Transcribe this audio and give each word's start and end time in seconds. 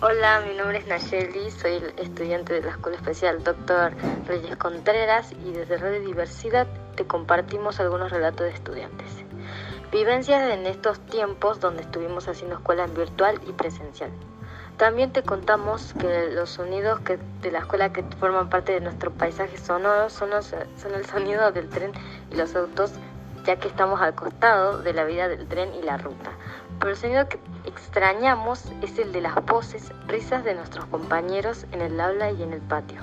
Hola, 0.00 0.42
mi 0.46 0.54
nombre 0.54 0.78
es 0.78 0.86
Nayeli, 0.86 1.50
soy 1.50 1.82
estudiante 1.96 2.54
de 2.54 2.62
la 2.62 2.70
Escuela 2.70 2.96
Especial 2.98 3.42
Dr. 3.42 3.96
Reyes 4.28 4.56
Contreras 4.56 5.32
y 5.32 5.50
desde 5.50 5.76
Radio 5.76 6.00
Diversidad 6.00 6.68
te 6.94 7.04
compartimos 7.04 7.80
algunos 7.80 8.12
relatos 8.12 8.46
de 8.46 8.52
estudiantes. 8.52 9.08
Vivencias 9.90 10.52
en 10.52 10.66
estos 10.66 11.00
tiempos 11.00 11.58
donde 11.58 11.82
estuvimos 11.82 12.28
haciendo 12.28 12.58
escuela 12.58 12.86
virtual 12.86 13.40
y 13.48 13.52
presencial. 13.54 14.12
También 14.76 15.12
te 15.12 15.24
contamos 15.24 15.92
que 15.98 16.28
los 16.30 16.50
sonidos 16.50 17.00
que 17.00 17.18
de 17.42 17.50
la 17.50 17.58
escuela 17.58 17.92
que 17.92 18.04
forman 18.20 18.48
parte 18.48 18.74
de 18.74 18.80
nuestro 18.80 19.10
paisaje 19.10 19.58
sonoro 19.58 20.10
son, 20.10 20.30
son 20.44 20.94
el 20.94 21.06
sonido 21.06 21.50
del 21.50 21.68
tren 21.70 21.90
y 22.30 22.36
los 22.36 22.54
autos, 22.54 22.92
ya 23.44 23.56
que 23.56 23.66
estamos 23.66 24.00
al 24.00 24.14
costado 24.14 24.80
de 24.80 24.92
la 24.92 25.02
vida 25.02 25.26
del 25.26 25.48
tren 25.48 25.74
y 25.74 25.82
la 25.82 25.96
ruta. 25.96 26.30
Pero 26.78 26.92
el 26.92 26.96
sonido 26.96 27.28
que 27.28 27.40
extrañamos 27.78 28.64
es 28.82 28.98
el 28.98 29.12
de 29.12 29.20
las 29.20 29.34
voces, 29.46 29.92
risas 30.08 30.44
de 30.44 30.54
nuestros 30.54 30.86
compañeros 30.86 31.64
en 31.72 31.80
el 31.80 32.00
aula 32.00 32.32
y 32.32 32.42
en 32.42 32.52
el 32.52 32.60
patio. 32.60 33.00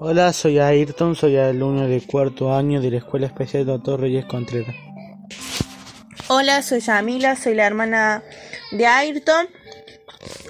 Hola, 0.00 0.32
soy 0.32 0.58
Ayrton, 0.58 1.14
soy 1.14 1.36
alumno 1.36 1.86
de 1.86 2.00
cuarto 2.04 2.52
año 2.52 2.80
de 2.80 2.90
la 2.90 2.96
Escuela 2.96 3.26
Especial 3.26 3.64
Doctor 3.64 4.00
Reyes 4.00 4.24
Contreras. 4.24 4.74
Hola, 6.26 6.62
soy 6.62 6.80
Yamila, 6.80 7.36
soy 7.36 7.54
la 7.54 7.64
hermana 7.64 8.24
de 8.72 8.86
Ayrton. 8.88 9.46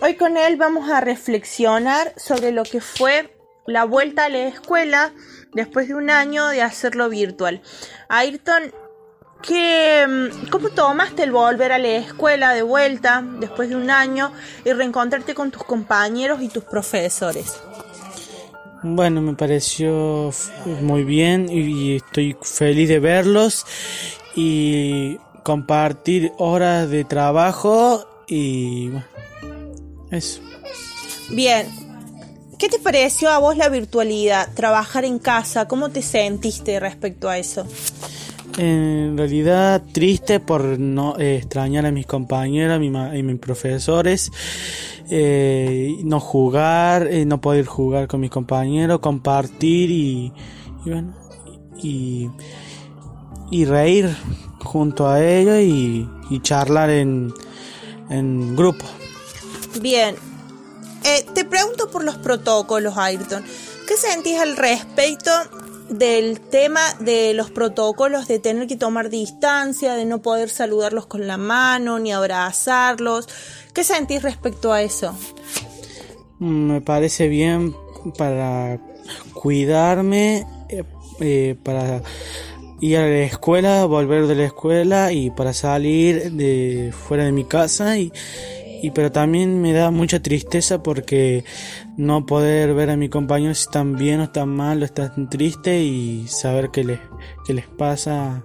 Hoy 0.00 0.14
con 0.16 0.38
él 0.38 0.56
vamos 0.56 0.88
a 0.88 1.02
reflexionar 1.02 2.14
sobre 2.16 2.52
lo 2.52 2.62
que 2.62 2.80
fue 2.80 3.36
la 3.66 3.84
vuelta 3.84 4.24
a 4.24 4.28
la 4.30 4.46
escuela 4.46 5.12
después 5.52 5.88
de 5.88 5.94
un 5.94 6.08
año 6.08 6.48
de 6.48 6.62
hacerlo 6.62 7.10
virtual. 7.10 7.60
Ayrton, 8.08 8.72
¿qué, 9.42 10.06
mm, 10.08 10.48
¿cómo 10.48 10.70
tomaste 10.70 11.22
el 11.22 11.32
volver 11.32 11.72
a 11.72 11.78
la 11.78 11.88
escuela 11.88 12.54
de 12.54 12.62
vuelta 12.62 13.22
después 13.40 13.68
de 13.68 13.76
un 13.76 13.90
año 13.90 14.32
y 14.64 14.72
reencontrarte 14.72 15.34
con 15.34 15.50
tus 15.50 15.64
compañeros 15.64 16.40
y 16.40 16.48
tus 16.48 16.64
profesores? 16.64 17.60
Bueno, 18.86 19.22
me 19.22 19.32
pareció 19.32 20.30
muy 20.82 21.04
bien 21.04 21.48
y 21.50 21.96
estoy 21.96 22.36
feliz 22.42 22.90
de 22.90 22.98
verlos 22.98 23.64
y 24.36 25.16
compartir 25.42 26.32
horas 26.36 26.90
de 26.90 27.04
trabajo 27.04 28.06
y 28.28 28.90
eso. 30.10 30.42
Bien, 31.30 31.66
¿qué 32.58 32.68
te 32.68 32.78
pareció 32.78 33.30
a 33.30 33.38
vos 33.38 33.56
la 33.56 33.70
virtualidad, 33.70 34.52
trabajar 34.52 35.06
en 35.06 35.18
casa? 35.18 35.66
¿Cómo 35.66 35.88
te 35.88 36.02
sentiste 36.02 36.78
respecto 36.78 37.30
a 37.30 37.38
eso? 37.38 37.66
En 38.56 39.16
realidad 39.16 39.82
triste 39.92 40.38
por 40.38 40.78
no 40.78 41.18
eh, 41.18 41.36
extrañar 41.36 41.86
a 41.86 41.90
mis 41.90 42.06
compañeros 42.06 42.80
y 42.82 43.22
mis 43.22 43.38
profesores 43.38 44.30
eh, 45.10 45.96
no 46.04 46.20
jugar, 46.20 47.08
eh, 47.08 47.24
no 47.26 47.40
poder 47.40 47.66
jugar 47.66 48.06
con 48.06 48.20
mis 48.20 48.30
compañeros, 48.30 49.00
compartir 49.00 49.90
y, 49.90 50.32
bueno, 50.84 51.14
y, 51.82 52.30
reír 53.64 54.14
junto 54.62 55.08
a 55.08 55.22
ellos 55.22 55.60
y, 55.60 56.08
charlar 56.42 56.90
en, 56.90 57.32
en 58.10 58.56
grupo. 58.56 58.84
Bien, 59.80 60.16
te 61.34 61.44
pregunto 61.44 61.88
por 61.90 62.02
los 62.02 62.16
protocolos, 62.16 62.96
Ayrton. 62.96 63.44
¿Qué 63.86 63.96
sentís 63.96 64.38
al 64.38 64.56
respecto 64.56 65.30
del 65.88 66.40
tema 66.40 66.80
de 67.00 67.34
los 67.34 67.50
protocolos 67.50 68.28
de 68.28 68.38
tener 68.38 68.66
que 68.66 68.76
tomar 68.76 69.10
distancia, 69.10 69.94
de 69.94 70.04
no 70.04 70.22
poder 70.22 70.48
saludarlos 70.48 71.06
con 71.06 71.26
la 71.26 71.36
mano 71.36 71.98
ni 71.98 72.12
abrazarlos? 72.12 73.28
¿Qué 73.72 73.84
sentís 73.84 74.22
respecto 74.22 74.72
a 74.72 74.82
eso? 74.82 75.14
Me 76.38 76.80
parece 76.80 77.28
bien 77.28 77.74
para 78.18 78.78
cuidarme, 79.32 80.46
eh, 80.68 80.84
eh, 81.20 81.56
para 81.62 82.02
ir 82.80 82.96
a 82.98 83.06
la 83.06 83.22
escuela, 83.22 83.84
volver 83.86 84.26
de 84.26 84.34
la 84.34 84.44
escuela 84.44 85.12
y 85.12 85.30
para 85.30 85.52
salir 85.52 86.32
de 86.32 86.92
fuera 86.92 87.24
de 87.24 87.32
mi 87.32 87.44
casa 87.44 87.98
y, 87.98 88.12
pero 88.90 89.12
también 89.12 89.60
me 89.60 89.72
da 89.72 89.90
mucha 89.90 90.20
tristeza 90.20 90.82
porque 90.82 91.44
no 91.96 92.26
poder 92.26 92.74
ver 92.74 92.90
a 92.90 92.96
mi 92.96 93.08
compañero 93.08 93.54
si 93.54 93.62
están 93.62 93.96
bien 93.96 94.20
o 94.20 94.24
están 94.24 94.48
mal 94.48 94.82
o 94.82 94.84
están 94.84 95.28
tristes 95.30 95.82
y 95.82 96.26
saber 96.28 96.70
qué 96.70 96.84
les, 96.84 97.00
qué 97.46 97.54
les 97.54 97.66
pasa. 97.66 98.42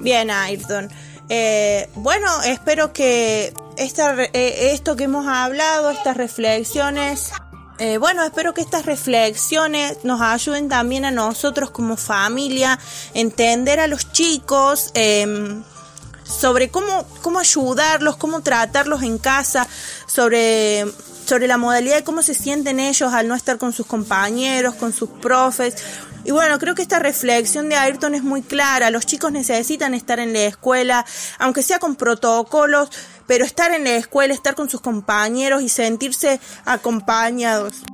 Bien, 0.00 0.30
Ayrton. 0.30 0.88
Eh, 1.28 1.88
bueno, 1.94 2.42
espero 2.42 2.92
que 2.92 3.54
esta, 3.76 4.20
eh, 4.20 4.72
esto 4.72 4.96
que 4.96 5.04
hemos 5.04 5.26
hablado, 5.28 5.90
estas 5.90 6.16
reflexiones, 6.16 7.30
eh, 7.78 7.98
bueno, 7.98 8.24
espero 8.24 8.52
que 8.52 8.60
estas 8.60 8.84
reflexiones 8.84 10.04
nos 10.04 10.20
ayuden 10.20 10.68
también 10.68 11.04
a 11.04 11.10
nosotros 11.10 11.70
como 11.70 11.96
familia, 11.96 12.78
entender 13.14 13.78
a 13.78 13.86
los 13.86 14.10
chicos 14.12 14.90
em, 14.94 15.62
sobre 16.30 16.70
cómo, 16.70 17.06
cómo 17.22 17.38
ayudarlos, 17.38 18.16
cómo 18.16 18.42
tratarlos 18.42 19.02
en 19.02 19.18
casa, 19.18 19.66
sobre 20.06 20.86
sobre 21.30 21.46
la 21.46 21.58
modalidad 21.58 21.94
de 21.94 22.02
cómo 22.02 22.22
se 22.22 22.34
sienten 22.34 22.80
ellos 22.80 23.12
al 23.12 23.28
no 23.28 23.36
estar 23.36 23.56
con 23.56 23.72
sus 23.72 23.86
compañeros, 23.86 24.74
con 24.74 24.92
sus 24.92 25.08
profes. 25.08 25.76
Y 26.24 26.32
bueno, 26.32 26.58
creo 26.58 26.74
que 26.74 26.82
esta 26.82 26.98
reflexión 26.98 27.68
de 27.68 27.76
Ayrton 27.76 28.16
es 28.16 28.24
muy 28.24 28.42
clara. 28.42 28.90
Los 28.90 29.06
chicos 29.06 29.30
necesitan 29.30 29.94
estar 29.94 30.18
en 30.18 30.32
la 30.32 30.42
escuela, 30.42 31.06
aunque 31.38 31.62
sea 31.62 31.78
con 31.78 31.94
protocolos, 31.94 32.90
pero 33.28 33.44
estar 33.44 33.72
en 33.72 33.84
la 33.84 33.94
escuela, 33.94 34.34
estar 34.34 34.56
con 34.56 34.68
sus 34.68 34.80
compañeros 34.80 35.62
y 35.62 35.68
sentirse 35.68 36.40
acompañados. 36.64 37.84